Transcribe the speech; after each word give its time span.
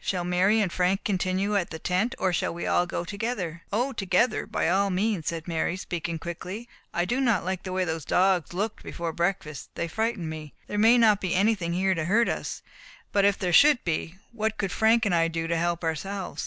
Shall 0.00 0.24
Mary 0.24 0.60
and 0.60 0.72
Frank 0.72 1.04
continue 1.04 1.54
at 1.56 1.70
the 1.70 1.78
tent, 1.78 2.16
or 2.18 2.32
shall 2.32 2.52
we 2.52 2.66
all 2.66 2.86
go 2.86 3.04
together?" 3.04 3.62
"O 3.72 3.92
together, 3.92 4.44
by 4.44 4.68
all 4.68 4.90
means," 4.90 5.28
said 5.28 5.46
Mary, 5.46 5.76
speaking 5.76 6.18
quickly. 6.18 6.68
"I 6.92 7.04
do 7.04 7.20
not 7.20 7.44
like 7.44 7.62
the 7.62 7.70
way 7.72 7.84
those 7.84 8.04
dogs 8.04 8.52
looked 8.52 8.82
before 8.82 9.12
breakfast; 9.12 9.70
they 9.76 9.86
frightened 9.86 10.28
me. 10.28 10.54
There 10.66 10.76
may 10.76 10.98
not 10.98 11.20
be 11.20 11.36
anything 11.36 11.72
here 11.72 11.94
to 11.94 12.06
hurt 12.06 12.28
us, 12.28 12.62
but 13.12 13.24
if 13.24 13.38
there 13.38 13.52
should 13.52 13.84
be, 13.84 14.16
what 14.32 14.58
could 14.58 14.72
Frank 14.72 15.06
and 15.06 15.14
I 15.14 15.28
do 15.28 15.46
to 15.46 15.56
help 15.56 15.84
ourselves?" 15.84 16.44